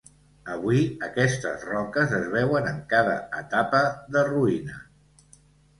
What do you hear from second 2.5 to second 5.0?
en cada etapa de ruïna.